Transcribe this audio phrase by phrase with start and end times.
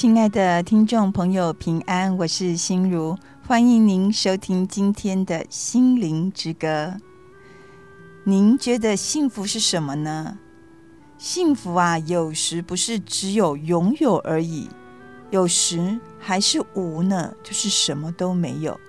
[0.00, 3.14] 亲爱的听众朋友，平安，我是心如，
[3.46, 6.94] 欢迎您收听今天的心灵之歌。
[8.24, 10.38] 您觉得幸福是什么呢？
[11.18, 14.70] 幸福啊，有时不是只有拥有而已，
[15.28, 18.80] 有时还是无呢，就是什么都没有。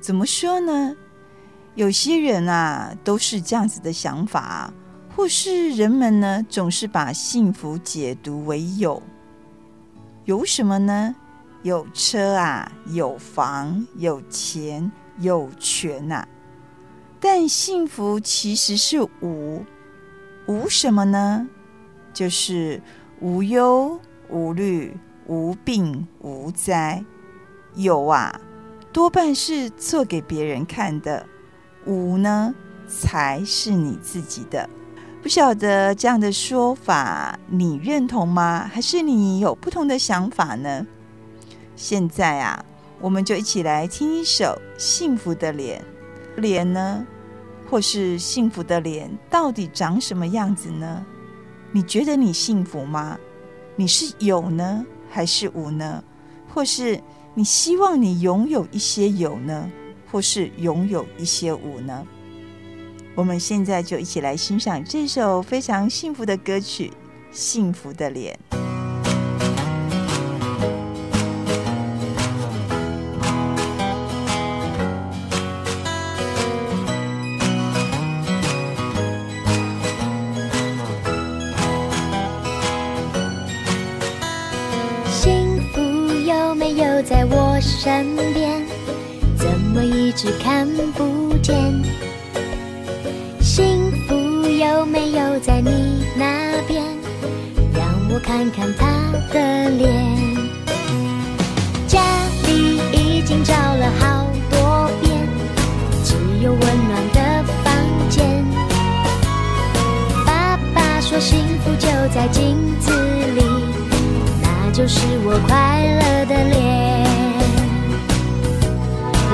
[0.00, 0.96] 怎么说呢？
[1.74, 4.72] 有些人啊，都是这样子的想法，
[5.14, 9.02] 或是人们呢，总是把幸福解读为有。
[10.28, 11.16] 有什么呢？
[11.62, 16.28] 有车啊，有房，有钱，有权呐、啊。
[17.18, 19.64] 但幸福其实是无，
[20.46, 21.48] 无什么呢？
[22.12, 22.82] 就是
[23.20, 24.94] 无忧无虑、
[25.26, 27.02] 无病无灾。
[27.74, 28.38] 有啊，
[28.92, 31.24] 多半是做给别人看的；
[31.86, 32.54] 无呢，
[32.86, 34.68] 才是你自己的。
[35.20, 38.70] 不晓得这样的说法你认同吗？
[38.72, 40.86] 还是你有不同的想法呢？
[41.74, 42.64] 现在啊，
[43.00, 44.44] 我们就一起来听一首
[44.78, 45.84] 《幸福的脸》。
[46.40, 47.04] 脸呢，
[47.68, 51.04] 或是幸福的脸，到底长什么样子呢？
[51.72, 53.18] 你觉得你幸福吗？
[53.74, 56.02] 你是有呢，还是无呢？
[56.54, 56.98] 或是
[57.34, 59.68] 你希望你拥有一些有呢，
[60.10, 62.06] 或是拥有一些无呢？
[63.18, 66.88] 我们现在就一起来欣赏这首非常幸福的歌曲
[67.32, 68.38] 《幸福的脸》。
[98.20, 98.86] 看看他
[99.32, 99.92] 的脸。
[101.86, 102.00] 家
[102.44, 105.28] 里已经找了好多遍，
[106.04, 107.72] 只有温暖的房
[108.08, 108.44] 间。
[110.26, 112.90] 爸爸说幸福就在镜子
[113.34, 113.42] 里，
[114.42, 116.58] 那就是我快乐的脸。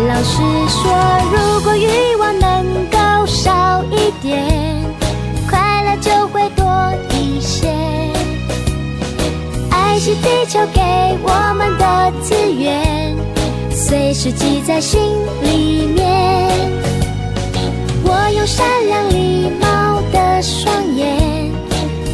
[0.06, 0.83] 老师说，
[1.33, 4.84] 如果欲望能够少一点。
[10.04, 10.82] 是地球给
[11.22, 13.16] 我们的资源，
[13.70, 15.00] 随时记在心
[15.42, 16.50] 里面。
[18.04, 21.50] 我用善良礼貌的双眼，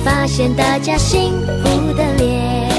[0.04, 1.32] 发现大家幸
[1.64, 2.69] 福的脸。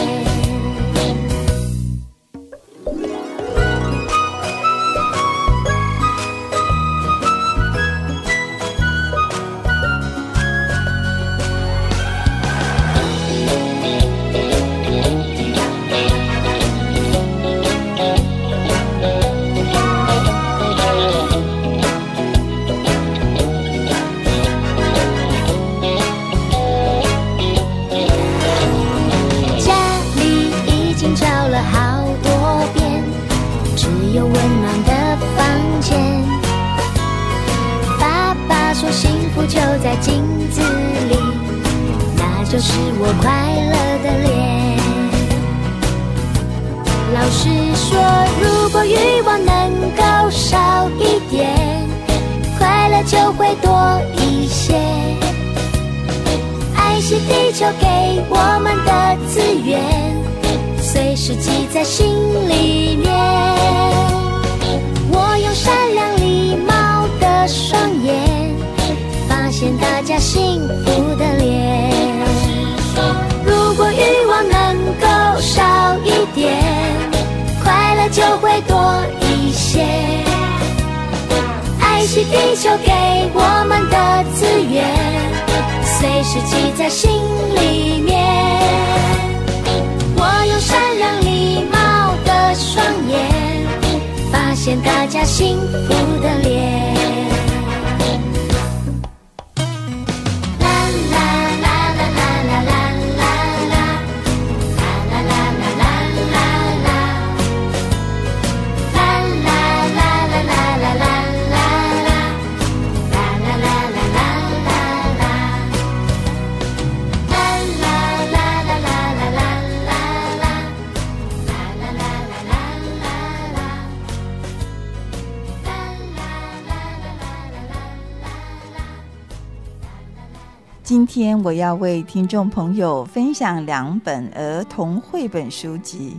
[130.91, 136.17] 今天我要为听众朋友分享两本儿童绘本书籍，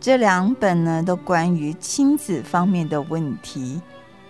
[0.00, 3.82] 这两本呢都关于亲子方面的问题。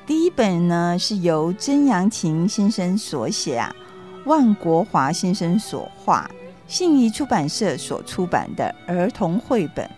[0.04, 3.72] 第一本呢是由曾阳晴先生所写啊，
[4.24, 6.28] 万国华先生所画，
[6.66, 9.88] 信谊出版社所出版的儿童绘本。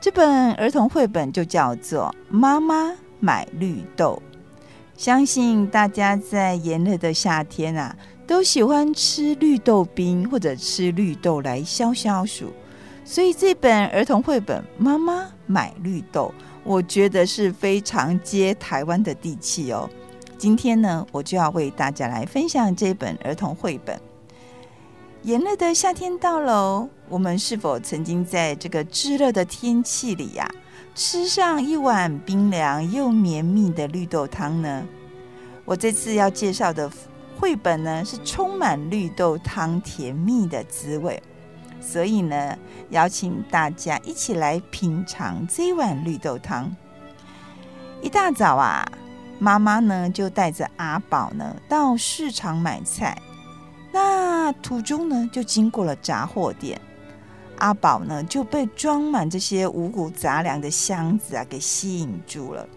[0.00, 4.22] 这本儿童绘本就叫做《妈妈买绿豆》。
[4.96, 7.96] 相信大家在炎热的夏天啊。
[8.28, 12.52] 都喜欢吃绿豆冰或者吃绿豆来消消暑，
[13.02, 16.30] 所以这本儿童绘本《妈妈买绿豆》，
[16.62, 19.88] 我觉得是非常接台湾的地气哦。
[20.36, 23.98] 今天呢，我就要为大家来分享这本儿童绘本。
[25.22, 30.46] 炎热的夏天到了，我们是否曾经在这个炙热的天气里呀、
[30.94, 34.84] 吃上一碗冰凉又绵密的绿豆汤呢？
[35.64, 36.90] 我这次要介绍的。
[37.38, 41.22] 绘本呢是充满绿豆汤甜蜜的滋味，
[41.80, 42.58] 所以呢，
[42.90, 46.74] 邀请大家一起来品尝这碗绿豆汤。
[48.02, 48.84] 一大早啊，
[49.38, 53.16] 妈妈呢就带着阿宝呢到市场买菜，
[53.92, 56.80] 那途中呢就经过了杂货店，
[57.58, 62.68] 阿宝呢就被装满这些五谷杂粮的箱子啊给吸引住了。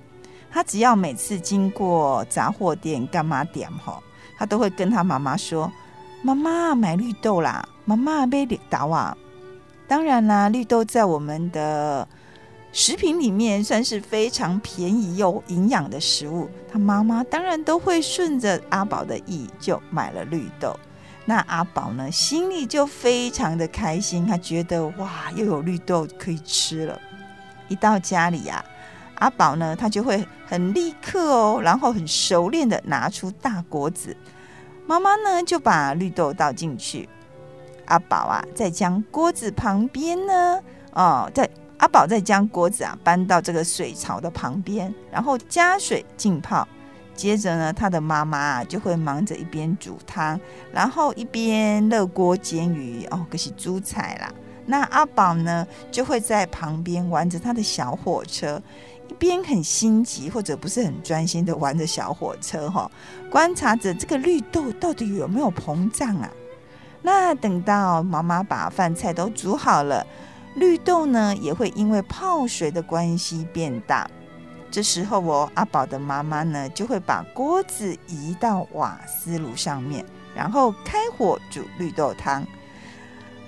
[0.51, 4.03] 他只要每次经过杂货店干嘛点吼。
[4.41, 5.71] 他都会跟他妈妈说
[6.23, 9.15] ：“妈妈买绿豆啦，妈妈买绿豆啊。”
[9.87, 12.07] 当然啦，绿豆在我们的
[12.71, 16.49] 食品里面算是非常便宜又营养的食物。
[16.73, 20.75] 他妈妈当然都会顺着阿宝的意，就买了绿豆。
[21.23, 26.99] 那阿宝呢，心里就非常的开心，他觉得哇，又有绿豆可以吃了。
[27.67, 28.65] 一到家里呀、啊，
[29.21, 34.17] 阿宝呢，他就会很立刻哦，然后很熟练的拿出大锅子。
[34.87, 37.07] 妈妈呢，就把绿豆倒进去。
[37.85, 40.59] 阿宝啊，再将锅子旁边呢，
[40.93, 41.47] 哦，在
[41.77, 46.67] 阿宝再将锅子啊搬到这个水槽的旁边，然后加水浸泡。
[47.13, 50.39] 接着呢，他的妈妈啊就会忙着一边煮汤，
[50.73, 53.05] 然后一边热锅煎鱼。
[53.11, 54.33] 哦，可是煮菜啦。
[54.65, 58.59] 那阿宝呢，就会在旁边玩着他的小火车。
[59.21, 62.89] 边很心急或者不是很专心的玩着小火车哈，
[63.29, 66.27] 观察着这个绿豆到底有没有膨胀啊？
[67.03, 70.03] 那等到妈妈把饭菜都煮好了，
[70.55, 74.09] 绿豆呢也会因为泡水的关系变大。
[74.71, 80.03] 这时候我阿宝的妈妈呢就会把锅子移到瓦斯炉上面，
[80.35, 82.43] 然后开火煮绿豆汤。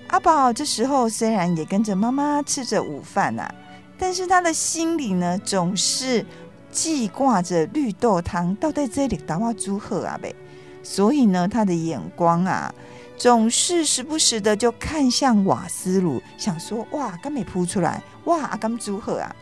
[0.09, 3.55] 阿宝这时候虽然也跟着妈妈吃着午饭呐、啊。
[4.05, 6.25] 但是他的心里呢，总是
[6.69, 10.35] 记挂着绿豆汤倒在这里打话祝贺啊呗，
[10.83, 12.75] 所以呢，他的眼光啊，
[13.15, 19.33] 总是时不时的就看向瓦斯炉，想说哇，刚没扑出来，哇，阿刚祝贺啊，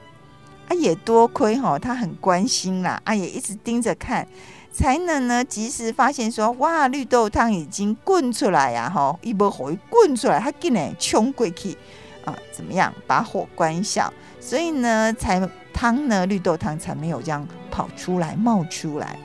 [0.68, 4.28] 啊也多亏哈，他很关心啦，啊也一直盯着看，
[4.72, 11.76] 才能呢及时发现说哇，绿豆汤已经滚出来呀，哈，一波火一滚出来，他竟然冲过去
[12.24, 14.14] 啊，怎么样，把火关小。
[14.42, 19.18] 所以呢，才汤呢，绿豆汤才没有这样跑出来冒出来。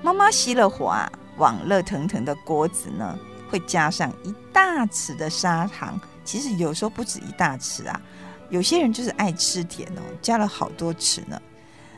[0.00, 3.18] 妈妈熄了火啊，往热腾腾的锅子呢，
[3.50, 6.00] 会加上一大匙的砂糖。
[6.24, 8.00] 其实有时候不止一大匙啊，
[8.48, 11.40] 有些人就是爱吃甜哦，加了好多匙呢。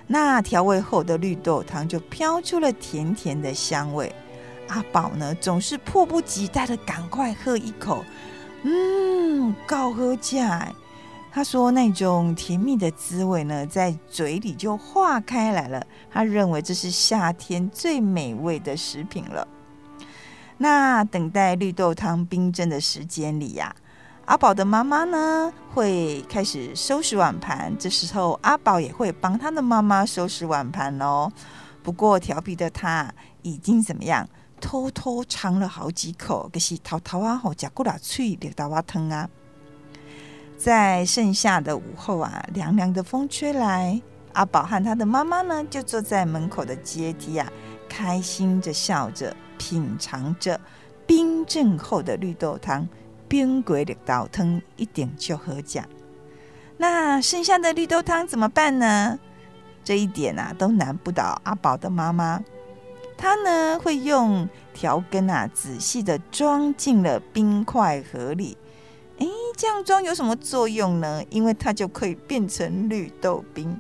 [0.07, 4.12] 那调味后的绿豆汤就飘出了甜甜的香味。
[4.69, 8.05] 阿宝呢，总是迫不及待的赶快喝一口，
[8.62, 10.38] 嗯，够好吃。
[11.32, 15.87] 他说：“那种甜蜜的滋味呢，在嘴里就化开来了。
[16.10, 19.46] 他认为这是夏天最美味的食品了。
[20.58, 27.72] 那等待绿豆汤冰镇的时间里呀、啊，阿宝的妈妈呢会开始收拾碗盘。
[27.78, 31.30] 这时候，阿宝也会帮他的妈妈收拾碗盘哦。
[31.82, 33.10] 不过调皮的他
[33.42, 34.28] 已经怎么样，
[34.60, 39.30] 偷偷尝了好几口，可是偷偷啊，好夹过了脆绿豆汤啊。”
[40.61, 43.99] 在盛夏的午后啊，凉凉的风吹来，
[44.35, 47.50] 阿宝和他的妈妈呢，就坐在门口的阶梯啊，
[47.88, 50.61] 开心着笑着，品尝着
[51.07, 52.87] 冰镇后的绿豆汤。
[53.26, 55.83] 冰鬼的倒汤一点就好讲。
[56.76, 59.19] 那剩下的绿豆汤怎么办呢？
[59.83, 62.38] 这一点啊，都难不倒阿宝的妈妈。
[63.17, 68.59] 她呢，会用调羹啊，仔细的装进了冰块盒里。
[69.20, 71.22] 哎，这样装有什么作用呢？
[71.30, 73.78] 因为它就可以变成绿豆冰。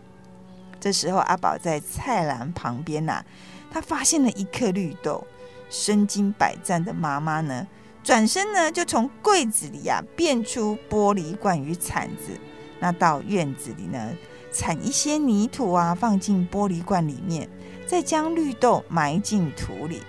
[0.78, 3.22] 这时候，阿宝在菜篮旁边呐、
[3.70, 5.26] 他发现了一颗绿豆，
[5.68, 7.66] 身经百战的妈妈呢，
[8.02, 12.32] 转身呢就从柜子里呀、啊、变出玻璃罐与铲子，
[12.78, 14.10] 那到院子里呢，
[14.50, 17.46] 铲一些泥土啊，放进玻璃罐里面，
[17.86, 20.00] 再将绿豆埋进土里。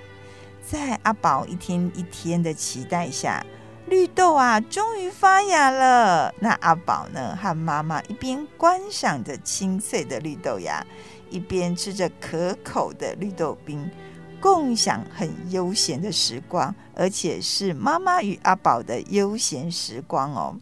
[0.65, 3.45] 在阿宝一天一天的期待下，
[3.91, 6.33] 绿豆啊终于发芽了。
[6.39, 10.81] 那阿宝呢和妈妈一边观赏着清脆的绿豆芽，
[11.29, 13.91] 一边吃着可口的绿豆冰，
[14.39, 20.55] 共享很悠闲的时光，而且是妈妈与阿宝的悠闲时光哦。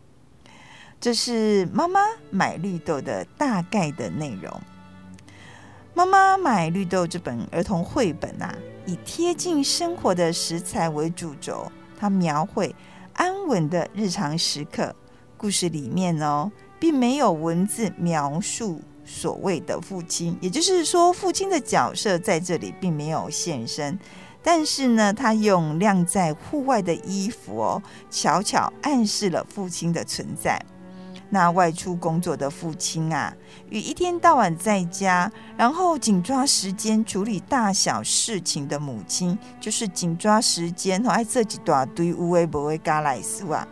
[1.00, 4.60] 这是妈妈买绿豆的大概的内容。
[5.94, 8.56] 妈妈买绿豆这本儿童绘本啊，
[8.88, 12.76] 以贴近生活的食材为主轴，它描绘
[13.20, 14.96] 安稳的日常时刻。
[15.36, 16.50] 故事里面哦，
[16.80, 24.00] 并没有文字描述所谓的父亲，也就是说，父亲的角色在这里并没有现身。
[24.42, 30.58] 但是呢，他用晾在户外的衣服哦，巧巧暗示了父亲的存在。
[31.30, 33.34] 那外出工作的父亲啊，
[33.70, 43.68] 与一天到晚在家，然后紧抓时间处理大小事情的母亲，就是紧抓时间，爱这几大堆无微不微嘎来斯啊，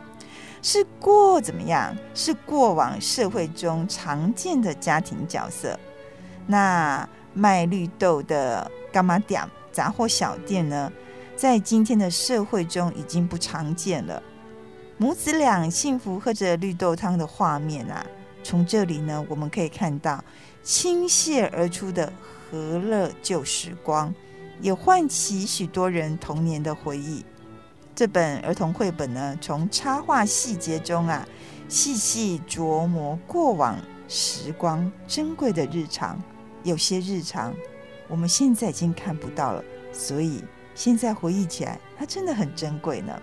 [0.62, 1.96] 是过怎么样？
[2.14, 5.80] 是过往社会中常见的家庭角色。
[6.46, 10.92] 那卖绿豆的干妈店杂货小店呢，
[11.36, 14.22] 在今天的社会中已经不常见了。
[15.00, 18.04] 母子俩幸福喝着绿豆汤的画面啊，
[18.44, 20.24] 从这里呢，我们可以看到
[20.64, 22.12] 倾泻而出的
[22.50, 24.12] 和乐旧时光，
[24.60, 27.24] 也唤起许多人童年的回忆。
[27.94, 31.28] 这本儿童绘本呢，从插画细节中啊，
[31.70, 33.78] 细细琢磨过往
[34.08, 36.20] 时光珍贵的日常。
[36.64, 37.54] 有些日常
[38.08, 39.64] 我们现在已经看不到了，
[39.94, 43.14] 所以现在回忆起来，它真的很珍贵呢。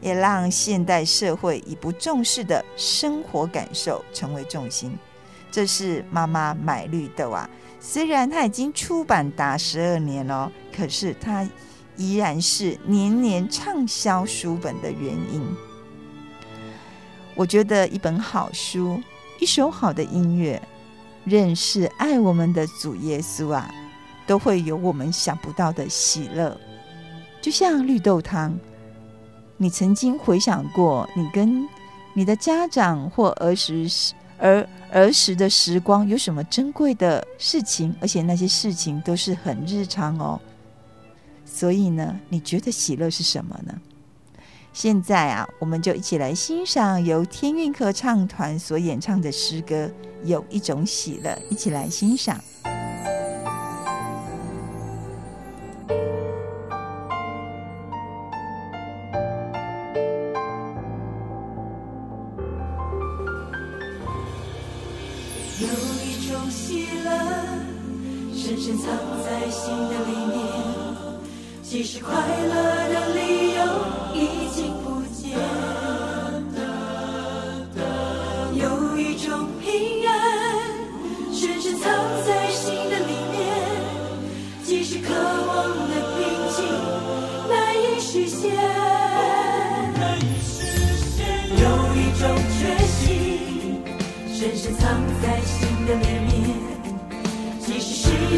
[0.00, 4.96] 也让现代社会以不重视的生活感受成为重心。
[5.50, 7.48] 这是妈妈买绿豆啊，
[7.80, 11.48] 虽然它已经出版达十二年了，可是它
[11.96, 15.42] 依然是年年畅销书本的原因。
[17.36, 19.00] 我觉得一本好书，
[19.40, 20.60] 一首好的音乐，
[21.24, 23.72] 认识爱我们的主耶稣啊，
[24.26, 26.58] 都会有我们想不到的喜乐，
[27.40, 28.58] 就像绿豆汤。
[29.56, 31.68] 你曾经回想过，你跟
[32.12, 37.94] 你的家长或儿时时儿儿时的时光有什么珍贵的事情？
[38.00, 40.40] 而且那些事情都是很日常哦。
[41.44, 43.80] 所以呢，你觉得喜乐是什么呢？
[44.72, 49.86] 现在啊，我们就一起来欣赏由天韵合唱团所演唱的诗歌
[50.24, 52.42] 《有一种喜乐》，一起来欣赏。
[68.84, 70.36] 藏在心的里面
[71.62, 72.52] 即使快乐
[72.92, 73.62] 的理由
[74.12, 74.73] 已经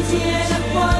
[0.09, 0.15] 接
[0.47, 0.96] 着我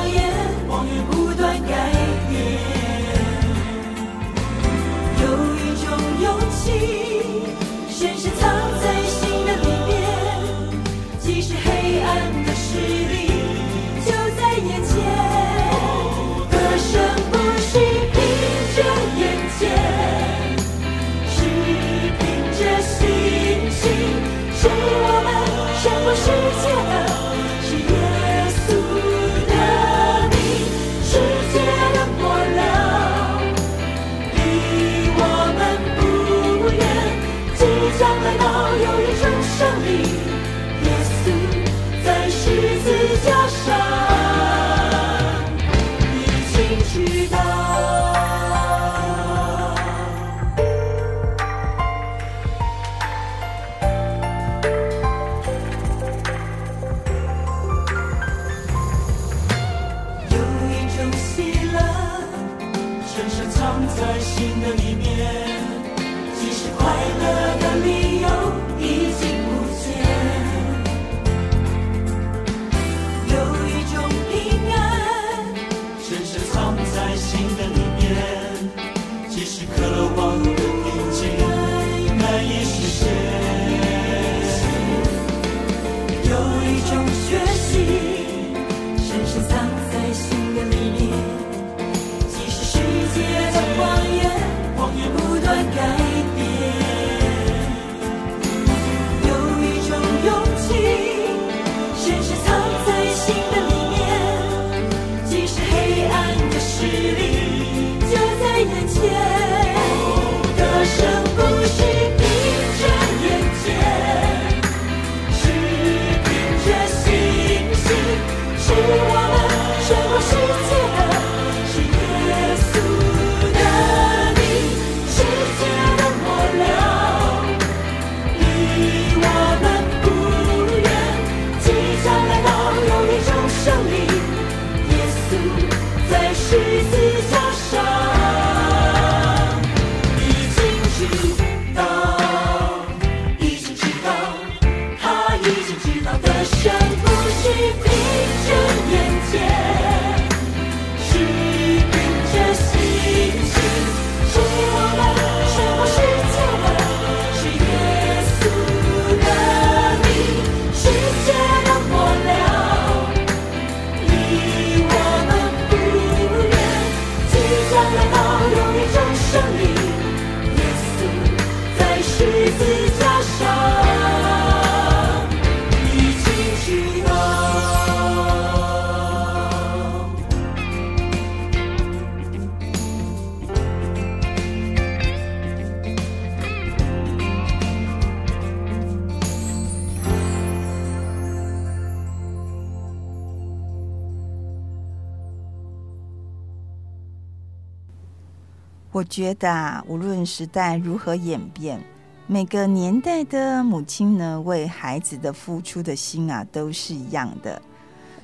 [198.98, 201.80] 我觉得啊，无论时代如何演变，
[202.26, 207.62] 每个年代的母亲呢，为孩子的付出的心啊，都是一样的。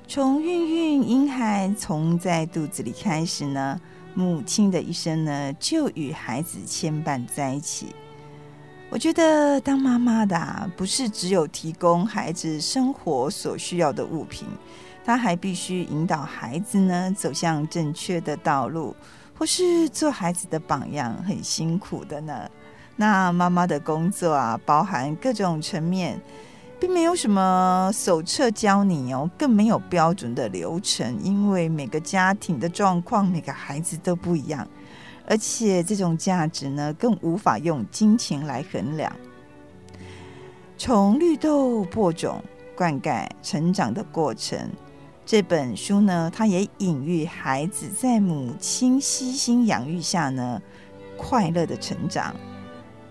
[0.08, 3.80] 从孕育婴孩从在肚子里开始呢，
[4.16, 7.94] 母亲的一生呢，就与孩子牵绊在一起。
[8.90, 14.48] 我觉得当妈妈的啊，不是只有提供孩子生活所需要的物品，
[15.06, 18.96] 她还必须引导孩子呢，走向正确的道路。
[19.44, 22.50] 或是做孩子的榜样，很辛苦的呢。
[22.96, 26.18] 那妈妈的工作啊，包含各种层面，
[26.80, 34.66] 并没有什么手册教你哦，更没有标准的流程，因为每个家庭的状况，每个孩子都不一样，
[35.28, 39.14] 而且这种价值呢，更无法用金钱来衡量。
[40.78, 42.42] 从绿豆播种、
[42.78, 44.58] 灌溉、成长的过程。
[45.26, 50.62] 这本书呢，它也隐喻孩子在母亲悉心养育下呢，
[51.18, 52.36] 快乐的成长。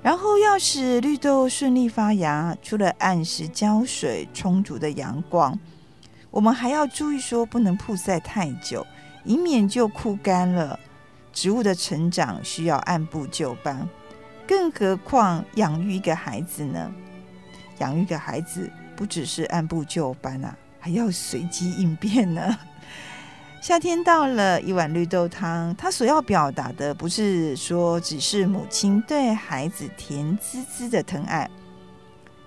[0.03, 5.59] 然后要使绿豆顺利发芽，除了按时浇水、充足的阳光，
[6.31, 8.87] 我们还要注意说，不能曝晒太久，
[9.25, 10.79] 以免就枯干了。
[11.33, 13.89] 植物的成长需要按部就班，
[14.47, 16.93] 更何况养育一个孩子呢？
[17.79, 20.55] 养育一个孩子不只是按部就班啊。
[20.83, 22.59] 还要随机应变呢。
[23.63, 31.49] 夏天到了，一碗绿豆汤，它所要表达的不是说只是母亲对孩子甜滋滋的疼爱。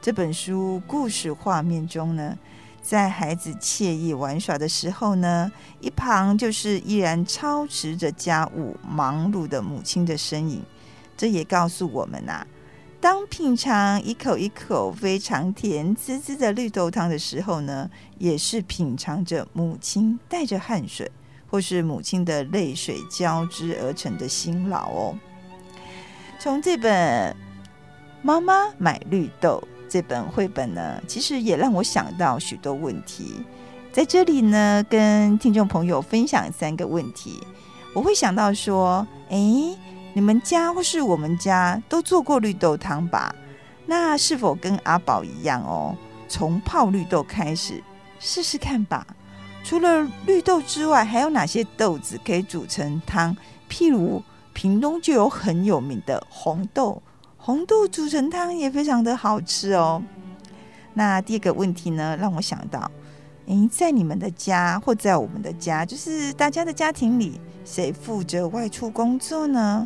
[0.01, 2.37] 这本书故事画面中呢，
[2.81, 10.61] 在孩子惬意玩耍的时候呢，一旁就是依然操持着家务忙碌的母亲的身影。
[11.15, 12.47] 这也告诉我们呐、啊。
[13.05, 17.87] 当品尝一口一口非常甜滋滋的绿豆汤的时候呢，
[18.17, 21.11] 也是品尝着母亲带着汗水，
[21.47, 25.15] 或是母亲的泪水交织而成的辛劳哦。
[26.39, 27.31] 从这本
[28.23, 33.35] 《妈妈买绿豆》这本绘本呢，其实也让我想到许多问题。
[33.93, 37.39] 在这里呢，跟听众朋友分享三个问题，
[37.93, 39.77] 我会想到说，诶。
[40.15, 43.35] 你们家或是我们家都做过绿豆汤吧？
[43.85, 45.93] 那是否跟阿宝一样哦？
[46.29, 47.83] 从泡绿豆开始
[48.17, 49.05] 试试看吧。
[49.61, 53.35] 除了绿豆之外，还有哪些豆子可以煮成汤？
[53.69, 54.23] 譬如
[54.53, 57.03] 屏东就有很有名的红豆，
[57.35, 60.01] 红豆煮成汤也非常的好吃哦。
[60.93, 62.89] 那第二个问题呢，让我想到，
[63.47, 69.85] 诶，在你们的家或在我们的家，就是大家的家庭里，谁负责外出工作呢？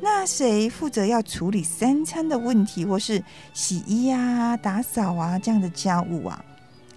[0.00, 6.44] 那谁负责要处理三餐的问题，或是洗衣啊、打扫啊这样的家务啊？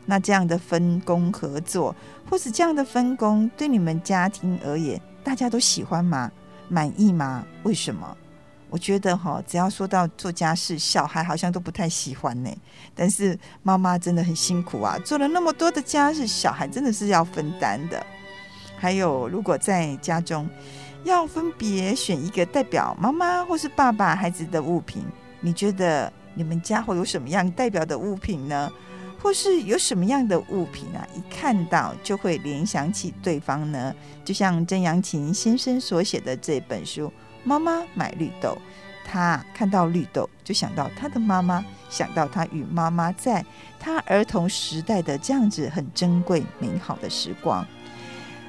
[0.06, 1.96] 那这样的分工合作，
[2.30, 6.32] 或是这样的分工，对你们家庭而言，大家都喜欢吗？
[6.70, 7.46] 满意吗？
[7.64, 8.18] 为什么？
[8.70, 12.50] 我觉得哈，只要说到做家事，小孩好像都不太喜欢呢。
[12.96, 18.04] 但是妈妈真的很辛苦啊，做了那么多的家事，小孩真的是要分担的。
[18.76, 20.50] 还有，如果在家中，
[21.04, 25.04] 要分别选一个代表妈妈或是爸爸孩子的物品，
[25.42, 28.72] 你觉得你们家会有什么样代表的物品呢？
[29.22, 31.08] 或是有什么样的物品啊？
[31.16, 33.94] 一看到就会联想起对方呢？
[34.26, 37.08] 就像曾阳琴先生所写的这本书
[37.44, 38.50] 《妈妈买绿豆》，
[39.06, 43.46] 他看到绿豆就想到他的妈妈，想到他与妈妈在
[43.80, 47.66] 他儿童时代的这样子很珍贵美好的时光。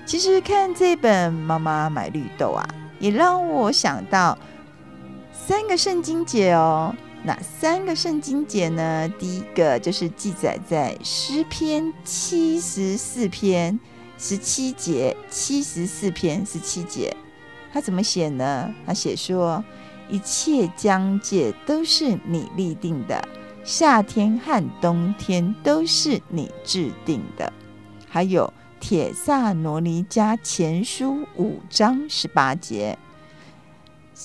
[0.07, 4.37] 其实看这本《妈妈买绿豆》啊，也让我想到
[5.33, 6.95] 三个圣经节哦。
[7.23, 9.09] 哪三个圣经节呢？
[9.19, 13.81] 第一个就是记载在诗篇七十四篇
[14.19, 17.17] 十七节，七十四篇十七节，
[17.73, 18.75] 他怎么写呢？
[18.87, 19.64] 他写说
[20.11, 23.27] ：“一切疆界都是你立定的，
[23.64, 27.51] 夏天和冬天都是你制定的。”
[28.07, 28.53] 还有。
[28.87, 32.99] 铁萨罗尼迦前书五章十八节，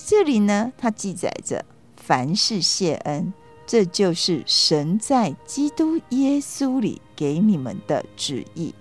[0.06, 1.64] 这里呢，它记载着
[1.96, 3.32] 凡事谢恩，
[3.66, 8.74] 这就是神在基督耶稣里给你们的旨意。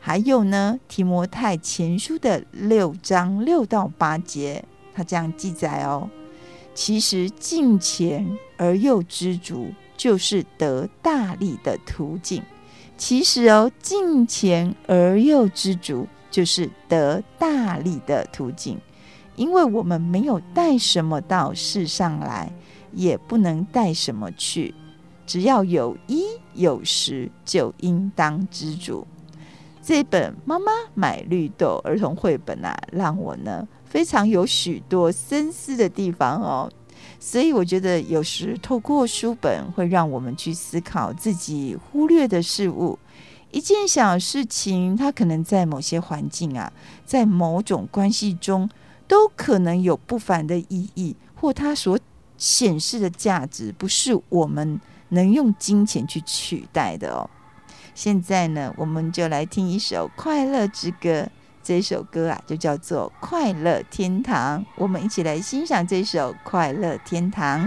[0.00, 4.64] 还有呢，提摩太前书的六章六到八节，
[4.94, 6.08] 它这样记载哦。
[6.74, 12.42] 其实敬虔而又知足，就是得大利的途径。
[13.00, 18.78] 其实哦，敬虔而又知足，就是得大利的途径。
[19.36, 22.52] 因为我们没有带什么到世上来，
[22.92, 24.74] 也不能带什么去。
[25.26, 29.06] 只要有衣有食，就应当知足。
[29.82, 36.70] 这本《妈妈买绿豆》儿童绘本啊，让我呢非常有许多深思的地方哦。
[37.18, 42.98] 所以我觉得有时透过书本会让我们去思考自己忽略的事物。
[43.50, 46.72] 一件小事情，它可能在某些环境啊，
[47.04, 48.68] 在某种关系中，
[49.08, 51.98] 都可能有不凡的意义，或它所
[52.38, 57.28] 显示的价值，不是我们能用金钱去取代的哦。
[57.94, 61.22] 现在呢，我们就来听一首《快乐之歌》。
[61.62, 64.60] 这首歌啊，就叫做《快乐天堂》。
[64.76, 67.64] 我们一起来欣赏这首《快乐天堂》。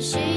[0.00, 0.33] 同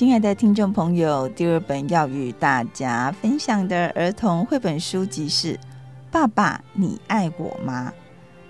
[0.00, 5.52] 亲爱的听众朋友，第二本要与大家分享的儿童绘本书籍是
[6.10, 7.92] 《爸爸，你爱我吗》。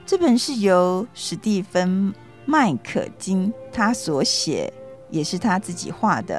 [0.06, 2.14] 这本是由史蒂芬
[2.46, 4.72] 麦可金他所写，
[5.10, 6.38] 也是他自己画的。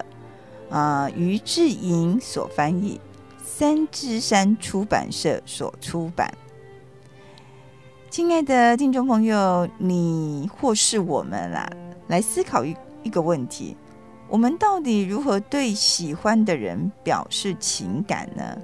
[0.70, 2.98] 啊、呃，于志莹所翻译，
[3.44, 6.34] 三之山出版社所出版。
[8.10, 11.70] 亲爱的听众朋友，你或是我们啊，
[12.08, 13.76] 来思考一一个问题。
[14.32, 18.58] 我们到底如何对喜欢的人表示情感呢？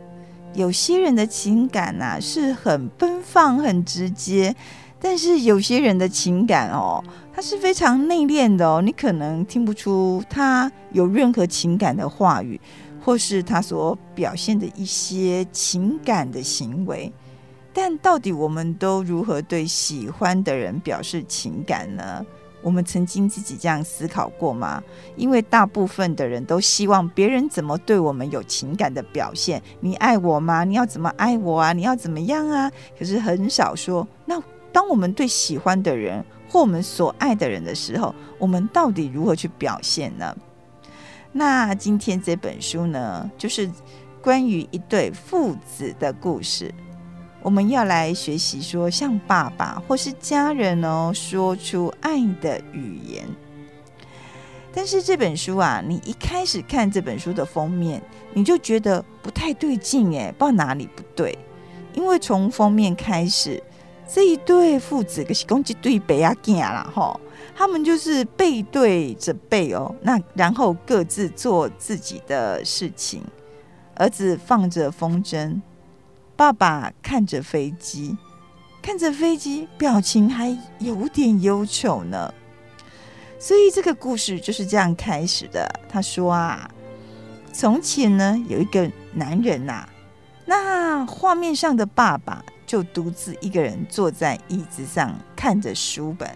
[0.53, 4.55] 有些人的情感啊是很奔放、很直接，
[4.97, 7.03] 但是有些人的情感哦，
[7.33, 12.57] 他是非常内敛的哦，你可能听不出他有任何情感的话语，
[13.03, 17.11] 或是他所表现的一些情感的行为。
[17.73, 22.25] 但到底我们都如何对喜欢的人表示情感呢？
[22.67, 24.83] 我们曾经自己这样思考过吗？
[25.15, 29.63] 因为大部分的人都希望别人怎么对我们有情感的表现。
[29.79, 30.65] 你爱我吗？
[30.65, 31.71] 你要怎么爱我啊？
[31.71, 32.69] 你要怎么样啊？
[32.99, 34.05] 可是很少说。
[34.25, 40.35] 那当我们对喜欢的人或我们所爱的人的时候，我们到底如何去表现呢？
[41.31, 43.71] 那今天这本书呢，就是
[44.21, 46.73] 关于一对父子的故事。
[47.47, 53.25] 我们要来学习说，向爸爸或是家人哦，说出爱的语言。
[54.73, 61.39] 但是这本书啊，你一开始看这本书的封面，你就觉得不太对劲哎，不知道哪里不对。
[61.93, 63.63] 因为从封面开始，
[64.05, 67.17] 这一对父子可是攻击对北亚囝啦哈，
[67.55, 73.23] 他们就是背对着背哦，那然后各自做自己的事情。
[73.95, 75.61] 儿子放着风筝。
[76.37, 78.15] 爸爸看着飞机，
[78.79, 82.31] 看着飞机，表情还有点忧愁呢。
[83.39, 85.67] 所以这个故事就是这样开始的。
[85.89, 86.69] 他说啊，
[87.51, 89.89] 从前呢，有一个男人呐、
[90.45, 96.29] 那画面上的爸爸就独自一个人坐在椅子上看着书本，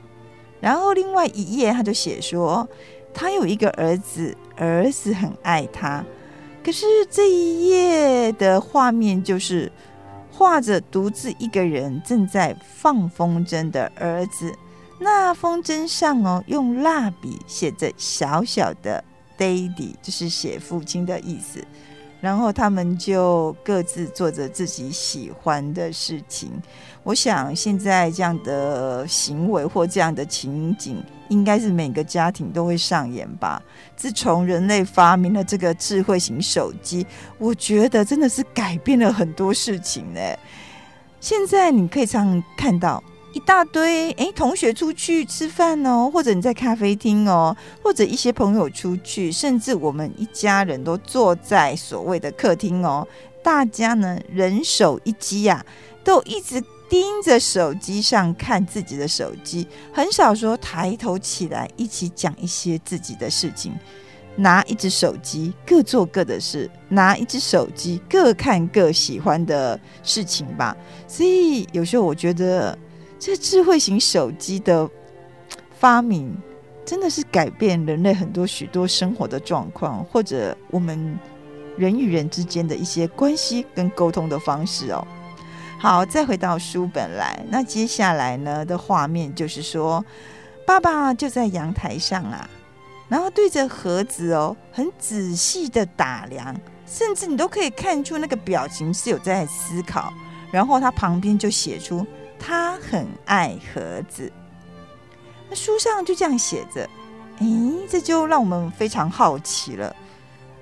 [0.59, 2.67] 然后另外一页他就写说，
[3.13, 6.03] 他有一个儿子，儿子很爱他。
[6.63, 9.71] 可是这一页的画面就是。
[10.41, 14.51] 画着独自一个人正在放风筝的儿子，
[14.97, 19.03] 那风筝上哦，用蜡笔写着小小的
[19.37, 21.63] “Daddy”，就是写父亲的意思。
[22.19, 26.51] 然后他们就各自做着自己喜欢的事情。
[27.03, 33.59] 我想现在这样的行为或这样的情景，应该是每个家庭都会上演吧。
[33.95, 37.05] 自从人类发明了这个智慧型手机，
[37.39, 40.21] 我觉得真的是改变了很多事情呢。
[41.19, 53.07] 现在你可以常看到一大堆诶，同学出去吃饭哦，或者你在咖啡厅哦，或者一些朋友出去，甚至我们一家人都坐在所谓的客厅哦，
[53.43, 55.65] 大家呢人手一机呀，
[56.03, 56.63] 都一直。
[56.91, 63.71] 盯着手机上看自己的手机，很少说抬头起来一起讲一些自己的事情。
[64.35, 70.75] 拿一只手机各做各的事，拿一只手机各看各喜欢的事情吧。
[71.07, 72.77] 所以有时候我觉得，
[73.17, 74.89] 这智慧型手机的
[75.79, 76.35] 发明
[76.85, 81.17] 真的是改变人类很多许多生活的状况，或者我们
[81.77, 85.07] 人与人之间的一些关系跟沟通的方式哦。
[85.81, 90.05] 好，再回到书本来，那接下来呢的画面就是说，
[90.63, 92.47] 爸爸就在阳台上啊，
[93.09, 100.13] 然后对着盒子哦，很仔细的打量，甚至你都可以看出那个表情是有在思考。
[100.51, 102.05] 然后他旁边就写出
[102.37, 104.31] 他很爱盒子，
[105.49, 106.87] 那书上就这样写着，
[107.39, 109.95] 诶，这就让我们非常好奇了，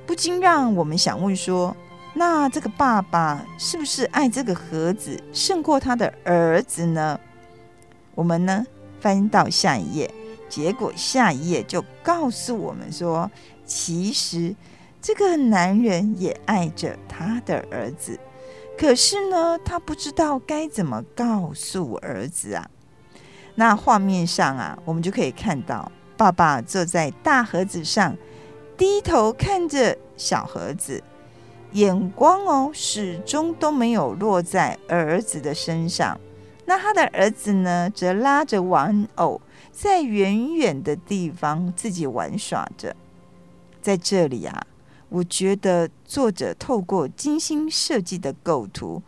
[0.06, 1.76] 不禁让我们想问说。
[2.20, 7.18] 那这个爸爸是不是爱这个盒子胜过他的儿子呢？
[8.14, 8.66] 我们呢
[9.00, 10.14] 翻到下一页，
[10.50, 13.32] 结果下一页就告诉我们说，
[13.66, 14.54] 其实
[15.02, 18.20] 这个男人也爱着他的儿子，
[18.78, 22.70] 可是呢，他不知道该怎么告诉儿子啊。
[23.56, 28.14] 那画面上啊，我们就可以看到爸爸坐在大盒子上，
[28.76, 31.02] 低头看着小盒子。
[31.74, 36.20] 眼光哦，始终都没有落在儿子的身上。
[36.66, 42.96] 那他的儿子呢，则拉着玩偶，在远远的地方自己玩耍着。
[43.82, 44.68] 在这里啊，
[45.10, 49.02] 我觉得作者透过精心设计的构图，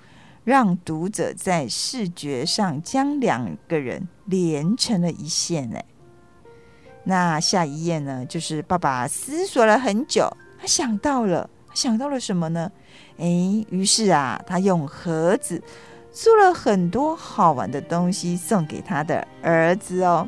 [0.44, 5.70] 让读者在视觉上将两个人连成了一线。
[5.76, 5.86] 哎，
[7.04, 8.26] 那下一页呢？
[8.26, 10.28] 就是爸爸思索了很久，
[10.60, 12.72] 他想到了，想到了什么呢？
[13.18, 13.26] 哎，
[13.70, 15.62] 于是啊，他用盒子
[16.12, 20.28] 做了很多好玩的东西送给他的儿子哦。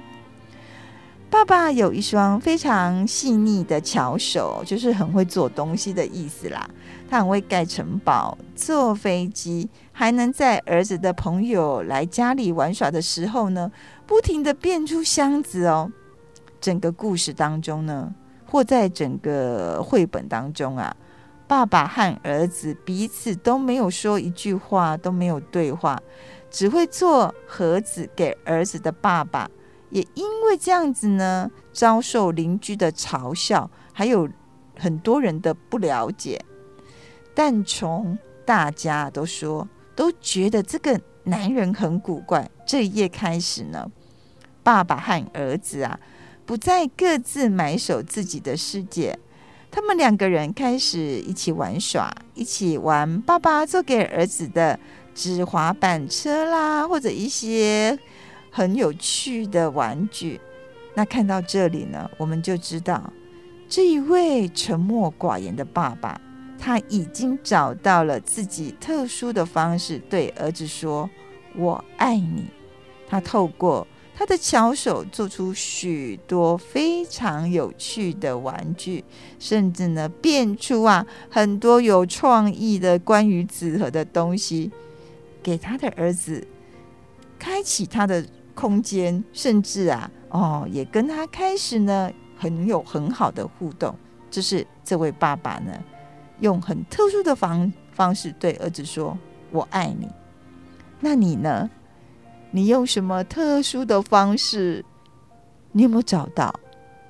[1.29, 6.69] 爸爸有一双非常细腻的巧手，就是很会做东西的意思啦。
[7.09, 13.71] 他很会盖城堡、坐飞机，还能在儿子的朋友来家里玩耍的时候呢，
[14.05, 15.91] 不停地变出箱子哦。
[16.61, 18.13] 整个故事当中呢，
[18.45, 20.95] 或在整个绘本当中啊，
[21.53, 26.01] 爸爸和儿子彼此都没有说一句话，都没有对话，
[26.49, 29.47] 只会做盒子给儿子的爸爸。
[29.91, 34.27] 也因为这样子呢，遭受邻居的嘲笑，还有
[34.79, 36.43] 很多人的不了解。
[37.35, 42.49] 但从大家都说，都觉得这个男人很古怪。
[42.65, 43.91] 这一夜开始呢，
[44.63, 45.99] 爸爸和儿子啊，
[46.47, 49.19] 不再各自埋首自己的世界，
[49.75, 54.79] 他们两个人开始一起玩耍，一起玩爸爸做给儿子的
[55.15, 57.97] 纸滑板车啦，或者一些。
[58.55, 60.39] 很有趣的玩具。
[60.93, 63.11] 那看到这里呢，我们就知道
[63.67, 66.21] 这一位沉默寡言的爸爸，
[66.59, 71.09] 他已经找到了自己特殊的方式对儿子说
[71.57, 72.45] “我爱你”。
[73.09, 79.03] 他透过他的巧手做出许多非常有趣的玩具，
[79.39, 84.71] 甚至呢变出啊很多有创意的关于纸盒的东西，
[85.41, 86.47] 给他的儿子
[87.37, 88.25] 开启他的。
[88.55, 93.95] 空间，甚至啊，哦，也跟他开始呢，很有很好的互动。
[94.29, 95.71] 这是这位爸爸呢，
[96.39, 99.17] 用很特殊的方方式对儿子说
[99.49, 100.07] ：“我爱你。”
[101.01, 101.67] 那你呢？
[102.55, 104.85] 你用什么特殊的方式？
[105.71, 106.53] 你有没有找到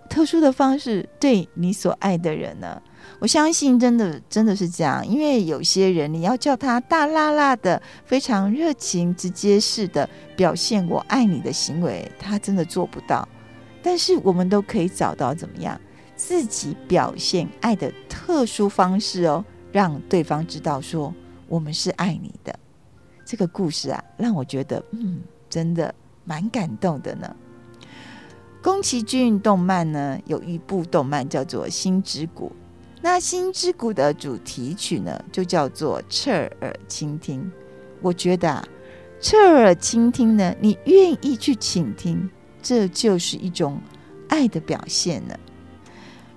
[0.10, 2.82] 特殊的方式对你所爱的人呢？
[3.20, 13.28] 我相信，真的真的是这样，因为有些人，你要叫他大剌剌的、非常热情、直接式的表现“我爱你”的行为，他真的做不到。
[13.82, 15.80] 但是，我们都可以找到怎么样
[16.16, 21.14] 自己表现爱的特殊方式哦，让对方知道说
[21.50, 22.58] 我们是爱你的。
[23.26, 25.20] 这个故事啊，让我觉得，嗯，
[25.54, 25.93] 真的
[26.26, 27.36] 蛮感动的呢。
[28.60, 32.49] 宫崎骏动漫呢，有一部动漫叫做《心之谷》。
[33.04, 36.32] 那《心之谷》的主题曲呢，就叫做《侧
[36.62, 37.41] 耳倾听》。
[38.01, 38.68] 我觉得啊，
[39.20, 42.28] 侧耳倾听呢，你愿意去倾听，
[42.64, 43.80] 这就是一种
[44.30, 45.39] 爱的表现了。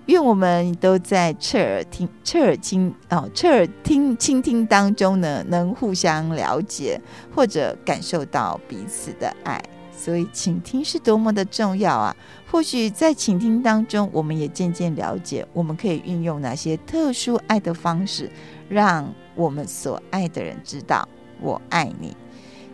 [0.06, 7.00] 愿我们都在侧耳听、侧耳倾哦、侧耳听、倾听当中呢，能互相了解，
[7.34, 9.62] 或者感受到彼此的爱。
[9.98, 12.14] 所以，倾听是多么的重要啊！
[12.50, 18.30] 或许在倾听当中，我们也渐渐了解，我们可以运用哪些特殊爱的方式，
[18.68, 21.08] 让我们所爱的人知道
[21.40, 22.14] 我爱你。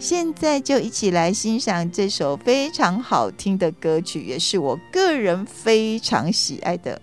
[0.01, 6.97] 现在就一起来欣赏这首非常好听的歌曲，也是我个人非常喜爱的《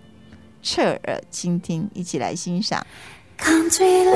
[0.63, 2.85] 侧耳倾听》，一起来欣赏。
[3.39, 4.07] 疲れ伫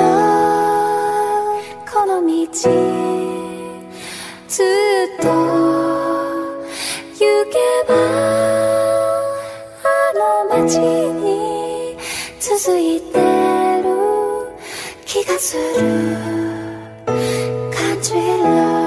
[2.22, 2.48] む
[5.22, 5.28] と
[17.06, 18.81] 浮かん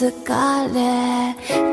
[0.00, 0.32] 疲
[0.72, 1.69] れ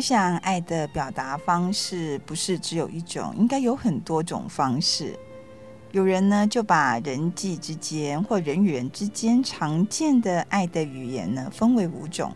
[0.00, 5.14] 我想，爱的表达方式不是只有一种，应该有很多种方式。
[5.92, 12.34] 有人呢，就把人际之间或人与人之间常见的爱的语言呢，分为五种。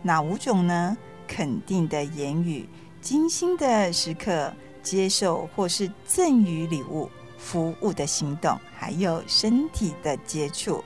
[0.00, 0.96] 哪五种呢？
[1.26, 2.68] 肯定的言语、
[3.00, 10.84] 精心的时刻、接受或是赠予礼物、服务的行动，还有身体的接触。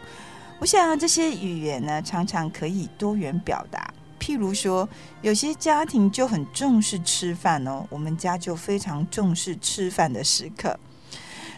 [0.60, 3.92] 我想这些语言呢，常常可以多元表达。
[4.26, 4.88] 譬如说，
[5.22, 10.76] 有些家庭就很重视吃饭哦，我们家就非常重视吃饭的时刻。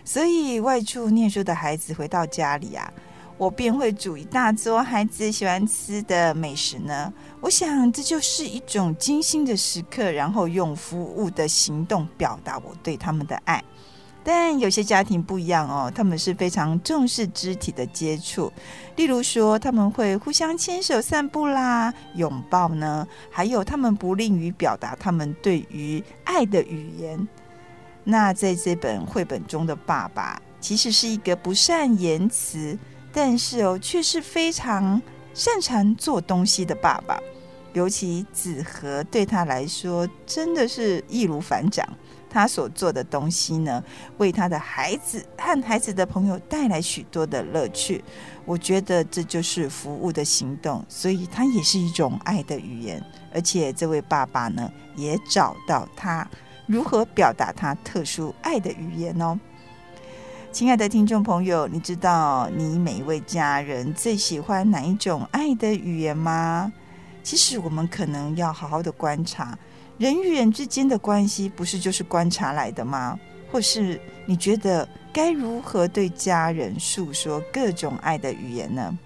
[0.04, 2.92] 所以外出念书的孩子回到家里啊，
[3.38, 7.10] 我便会煮一大桌孩子喜欢吃的美食呢。
[7.40, 13.64] 我想这就是一种精心的时刻，然后用服务的行动表达我对他们的爱。
[14.30, 18.52] 但有些家庭不一样哦，他们是非常重视肢体的接触，
[18.96, 27.26] 例如说他们会互相牵手散步啦、拥抱呢，还有他们不吝于表达他们对于爱的语言。
[28.04, 32.78] 那在这本绘本中的爸爸，其实是一个不善言辞，
[33.10, 35.00] 但是哦，却是非常
[35.32, 37.18] 擅长做东西的爸爸。
[37.72, 41.88] 尤其纸盒对他来说，真的是易如反掌。
[42.30, 43.82] 他所做的东西呢，
[44.18, 48.04] 为他的孩子和孩子的朋友带来许多的乐趣。
[48.44, 53.02] 我觉得这就是服务的行动，所以它也是一种爱的语言。
[53.34, 56.26] 而且这位爸爸呢，也找到他。
[56.66, 59.38] 如何表达他特殊爱的语言哦？
[60.50, 66.72] 亲爱的听众朋友，你知道你每一位家人最喜欢哪一种爱的语言吗？
[67.22, 69.58] 其实我们可能要好好的观察，
[69.98, 73.18] 人与人之间的关系，不是就是观察来的吗？
[73.50, 78.96] 或是你觉得该如何对家人诉说各种爱的语言呢？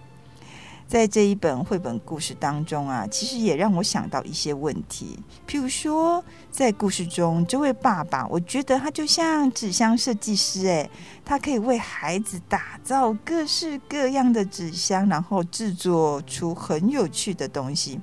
[0.87, 5.19] 在这一本绘本故事当中啊，其实也让我想到一些问题。
[5.49, 10.91] 譬如说，在故事中，这位爸爸，我觉得他就像纸箱设计师，诶，
[11.25, 17.99] 他可以为孩子打造各式各样的纸箱，然后制作出很有趣的东西。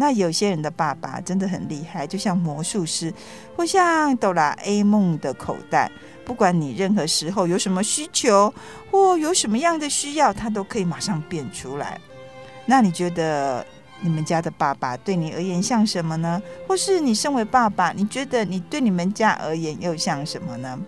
[0.00, 3.12] 那有些人的爸爸真的很厉害，就像魔术师，
[3.56, 5.90] 或像哆啦 A 梦的口袋，
[6.24, 8.54] 不管你任何时候有什么需求，
[8.92, 12.00] 或有什么样的需要，他都可以马上变出来。
[12.64, 13.66] 那你觉得
[14.00, 16.40] 你们家的爸爸对你而言像什么呢？
[16.68, 20.78] 或是你身为爸爸，你觉得你对你们家而言又像什么呢？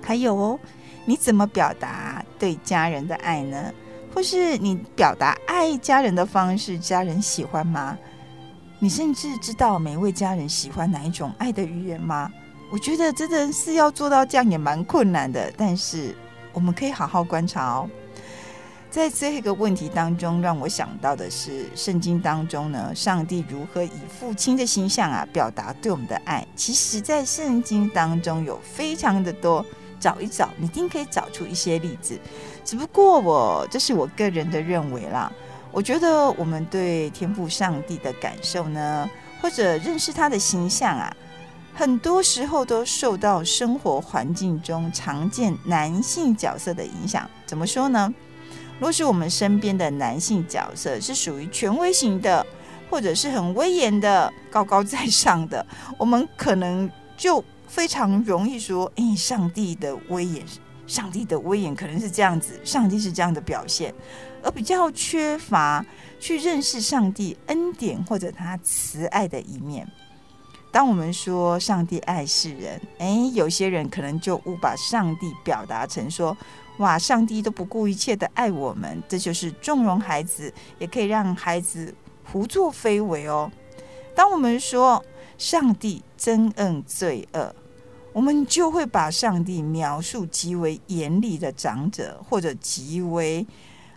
[0.00, 0.58] 还有哦，
[1.04, 3.70] 你怎么表达对家人的爱呢？
[4.16, 7.98] 或是你表达爱家人的方式，家人喜欢吗？
[8.78, 12.32] 你甚至知道每一位家人喜欢哪一种爱的语言吗？
[12.72, 16.16] 我觉得真的是要做到这样也蛮困难的，但是
[16.54, 17.90] 我们可以好好观察哦。
[18.88, 26.42] 在这一个问题当中，让我想到的是，圣经当中呢，上帝如何以父亲的形象啊，表达对我们的爱。
[26.56, 29.62] 其实，在圣经当中有非常的多，
[30.06, 32.16] 找一找，你一定可以找出一些例子。
[32.64, 35.32] 只不过我这是我个人的认为啦，
[35.72, 39.10] 我觉得我们对天赋上帝的感受呢，
[39.42, 41.12] 或者认识他的形象啊，
[41.74, 47.28] 很多时候都受到生活环境中常见男性角色的影响。
[47.44, 48.14] 怎么说呢？
[48.78, 52.46] 若是我们身边的男性角色是属于权威型的，
[52.88, 55.66] 或者是很威严的、高高在上的，
[55.98, 60.44] 我们可能就非常容易说：“诶，上帝的威严，
[60.86, 63.94] 上帝的威严可能是这样子，上帝是这样的表现。”
[64.42, 65.84] 而比较缺乏
[66.20, 69.86] 去认识上帝恩典或者他慈爱的一面。
[70.70, 76.36] 当我们说上帝爱世人，诶，有些人可能就误把上帝表达成说。
[76.78, 76.98] 哇！
[76.98, 83.50] 上帝都不顾一切的爱我们，这就是纵容孩子，也可以让孩子胡作非为哦。
[84.14, 85.02] 当我们说
[85.38, 87.54] 上帝憎恶罪恶，
[88.12, 93.46] 我们就会把上帝描述极为严厉的长者，或者极为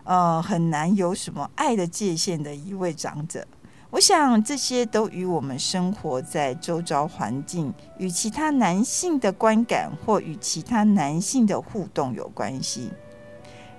[0.04, 3.46] 呃很难有什么爱的界限的一位长者。
[3.90, 12.90] 我想这些都与我们生活在周遭环境、与其他男性的观感或与其他男性的互动有关系。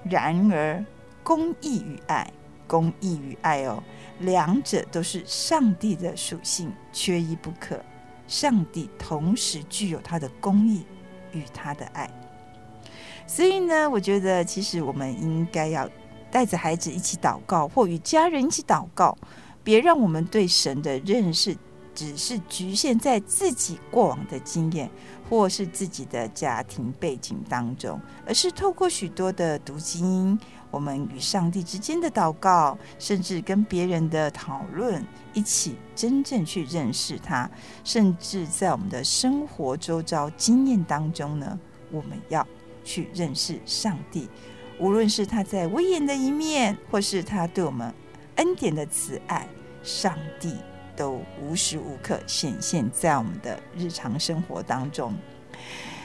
[0.04, 0.84] 然而，
[1.24, 2.30] 公义与爱，
[2.68, 3.82] 公义与爱哦，
[4.22, 7.80] 两者都是上帝的属性，缺一不可。
[8.28, 10.86] 上帝同时具有他的公义
[11.34, 12.10] 与他的爱。
[13.28, 15.90] 所以呢，我觉得其实我们应该要
[16.32, 19.18] 带着孩子一起祷告，或与家人一起祷告。
[19.64, 21.56] 别让我们对神的认识
[21.94, 24.90] 只是局限在自己过往的经验，
[25.32, 30.38] 或是自己的家庭背景当中，而是透过许多的读经，
[30.70, 35.02] 我们与上帝之间的祷告，甚至跟别人的讨论，
[35.34, 37.50] 一起真正去认识他，
[37.86, 41.58] 甚至在我们的生活周遭经验当中呢，
[41.92, 42.46] 我们要
[42.84, 44.28] 去认识上帝。
[44.80, 47.94] 无论是他在威严的一面，或是他对我们
[48.36, 49.48] 恩典的慈爱，
[49.82, 50.58] 上帝
[51.02, 55.16] 都无时无刻显现在我们的日常生活当中。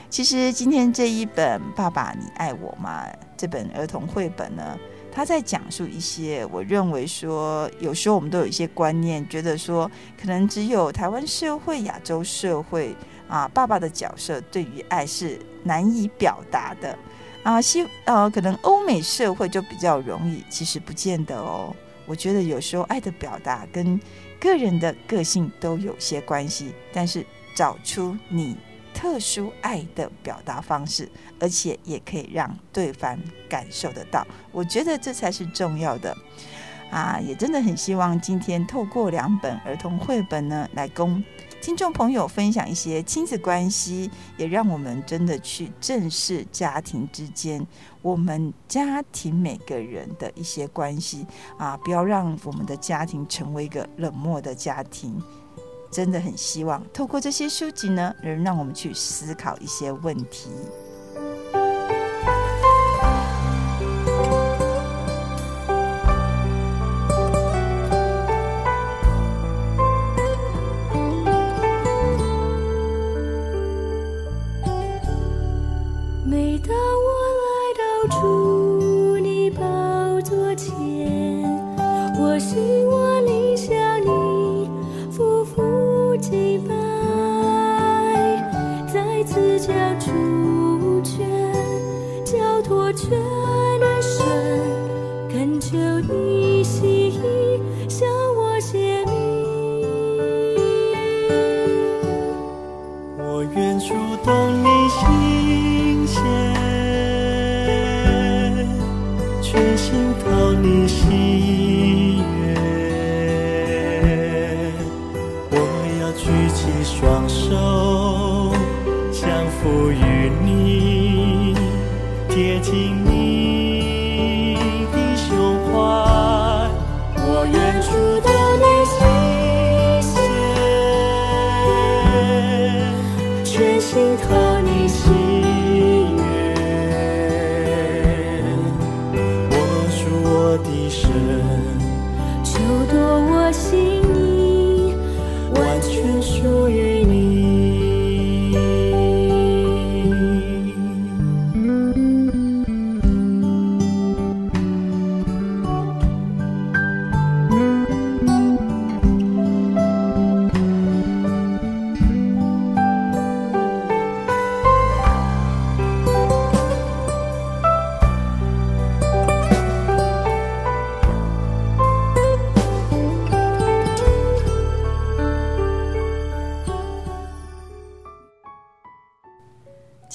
[0.08, 3.04] 其实今天这一本《爸爸，你爱我吗》
[3.36, 4.78] 这本儿童绘本呢，
[5.12, 12.96] 他在讲述一些我认为说，有时候我们都有一些观念，觉得说可能只有台湾社会、亚洲社会
[13.28, 16.98] 啊，爸爸的角色对于爱是难以表达的。
[17.42, 21.76] 啊，西呃，可能欧美社会就比较容易，其实不见得哦。
[22.08, 24.00] 我觉得有时候爱的表达跟
[24.40, 27.24] 个人的个性都有些关系，但是
[27.54, 28.56] 找出你
[28.94, 31.08] 特殊爱的表达方式，
[31.38, 33.18] 而且也可以让对方
[33.48, 36.16] 感受得到，我觉得这才是重要的。
[36.90, 41.22] 啊，也真的很希望今天透过两本儿童绘本呢，来供。
[41.66, 47.66] 听众朋友分享一些亲子关系，也让我们真的去正视家庭之间，
[48.02, 51.26] 我们家庭每个人的一些关系
[51.58, 55.20] 啊，不要让我们的家庭成为一个冷漠的家庭。
[55.90, 60.50] 真的很希望透过这些书籍呢，能让我们去思考一些问题。
[76.68, 77.08] 当我
[77.42, 77.46] 来
[77.78, 79.60] 到主你宝
[80.22, 80.72] 座前，
[82.20, 82.75] 我希。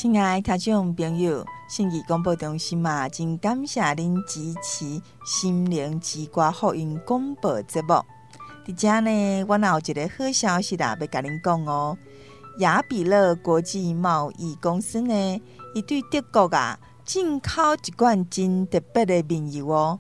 [0.01, 7.93] 亲爱的听众朋友，信义广播中心嘛，真感谢您支持心灵之歌福音广播节目。
[8.65, 11.95] 在这呢，我有一个好消息啦，要跟您讲哦。
[12.57, 15.39] 雅比乐国际贸易公司呢，
[15.75, 19.99] 伊对德国啊进口一罐真特别的面油哦。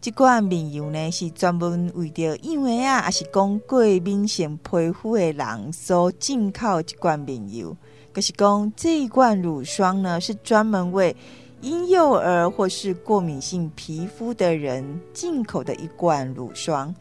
[0.00, 7.76] 这罐面油呢，是专门为着因为啊，也是讲过敏性皮肤的人所进口一罐面油。
[8.16, 11.14] 可是讲这一罐乳霜呢，是专门为
[11.60, 16.94] 婴幼儿或是过敏性皮肤的人进口的一罐乳霜。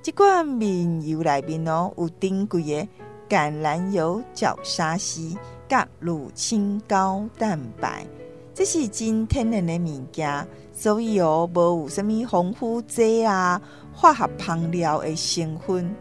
[0.00, 2.88] 这罐面油来面哦，有珍贵的
[3.28, 5.36] 橄榄油、角鲨烯、
[5.68, 8.06] 甲乳清高蛋白，
[8.54, 13.60] 这是真天然的物件，所以哦，无有什么防腐剂啊、
[13.92, 15.92] 化学香料的成分。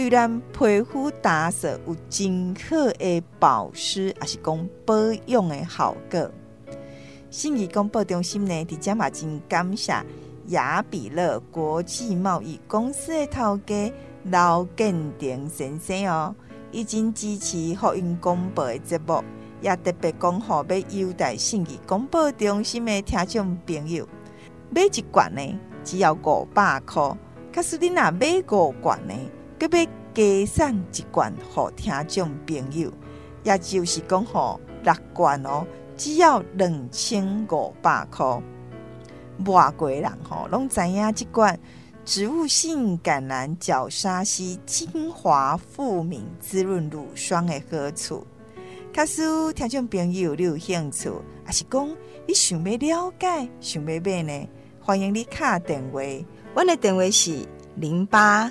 [0.00, 4.94] 对咱皮肤打扫有真好的保湿，也是讲保
[5.26, 6.30] 养的效果。
[7.28, 9.92] 信义广播中心呢，伫遮嘛真感谢
[10.46, 13.92] 雅比乐国际贸易公司的头家
[14.22, 16.34] 刘建廷先生哦，
[16.72, 19.22] 已经支持福音广播的节目，
[19.60, 24.08] 也特别讲好要优待信义广播中心的听众朋友，
[24.70, 27.14] 买一罐呢只要五百块，
[27.52, 29.12] 可是你若买五罐呢？
[29.60, 29.84] 佮要
[30.14, 32.90] 加送一罐，互听众朋友，
[33.44, 35.66] 也就是讲，吼六罐哦，
[35.98, 38.42] 只要两千五百块。
[39.46, 41.58] 外国人吼拢知影这罐
[42.06, 48.26] 植物性橄榄角鲨烯精华富敏滋润乳霜的好处。
[48.94, 51.10] 假使听众朋友你有兴趣，
[51.44, 51.86] 还是讲
[52.26, 54.48] 你想要了解、想要买呢？
[54.80, 56.00] 欢迎你卡电话，
[56.54, 57.46] 我的电话是
[57.76, 58.50] 零八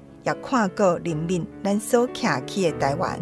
[0.23, 3.19] 也看过人民咱所徛起的台湾。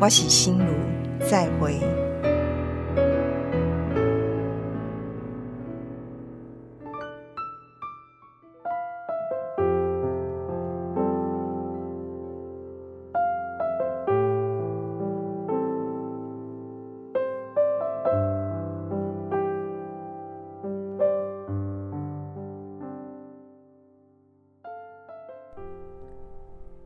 [0.00, 2.05] 我是心如，再会。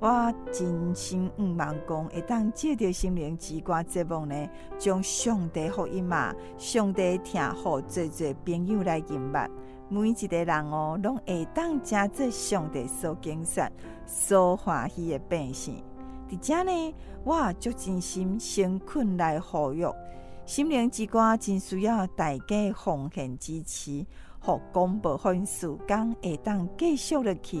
[0.00, 4.48] 我真心毋茫讲，会当借着心灵之歌节目呢，
[4.78, 9.50] 将上帝福音嘛，上帝听互侪侪朋友来明白。
[9.90, 13.70] 每一个人哦，拢会当加做上帝所拣选、
[14.06, 15.84] 所欢喜的百姓。
[16.30, 19.84] 伫遮呢，我足真心诚恳来呼吁，
[20.46, 24.06] 心灵之歌真需要大家奉献支持，
[24.40, 27.60] 互广播分数，讲会当继续落去。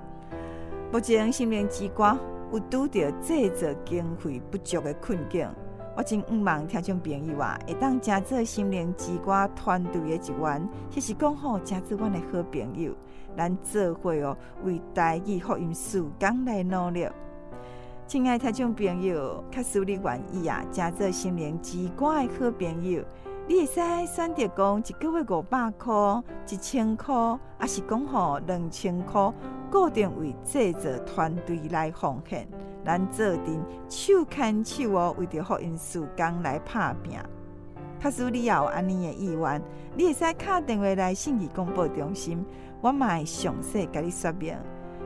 [0.91, 2.17] 目前心灵之歌
[2.51, 5.47] 有拄着制作经费不足的困境，
[5.95, 12.93] 我真毋茫听众朋友啊，会当加做心灵之歌团队的一员，或是讲好加做阮的好朋友，
[13.37, 17.07] 咱做伙哦，为台语福音事工来努力。
[18.05, 23.01] 亲爱听众朋友，确实你愿意啊，加做心灵之歌的好朋友。
[23.47, 23.73] 你会使
[24.07, 29.33] 选择讲一个月五百块、一千块，还是讲吼两千块，
[29.71, 32.47] 固定为制作团队来奉献。
[32.83, 37.17] 咱做阵手牵手哦，为着福音事工来拍拼。
[37.99, 39.61] 假使你也有安尼的意愿，
[39.95, 42.43] 你会使敲电话来信义广播中心，
[42.81, 44.57] 我嘛会详细甲你说明。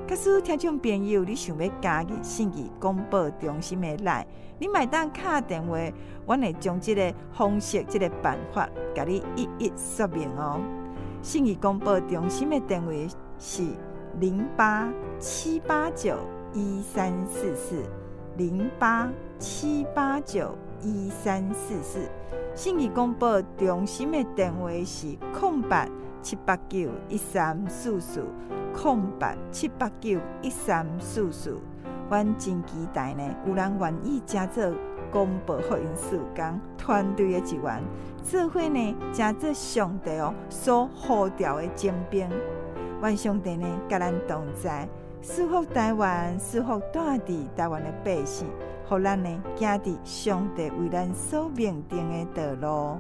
[0.08, 4.26] 假使听众朋友，你想要加入信义广播中心的来，
[4.58, 5.78] 你买当敲电话，
[6.26, 10.62] 我会将即个方式、即个办法，甲你一一说明哦。
[11.22, 12.92] 信义广播中心的电话
[13.38, 13.64] 是
[14.20, 14.90] 零八
[15.20, 16.16] 七八九
[16.54, 17.84] 一三四四
[18.38, 22.08] 零八七八九一三四四。
[22.56, 25.90] 信义广播中心的电话是空白
[26.22, 28.24] 七八九一三四四。
[28.74, 31.58] 空白七八九一三四四，
[32.10, 34.70] 阮真期待呢，有人愿意加做
[35.10, 37.82] 广播福音事工团队的一员，
[38.22, 40.12] 做伙呢加做上帝
[40.50, 42.30] 所呼召的精兵。
[43.02, 44.88] 愿上帝呢，甲咱同在，
[45.22, 48.48] 祝福台湾，祝福大地台湾的百姓，
[48.88, 52.98] 互咱呢行伫上帝为咱所命定的道路。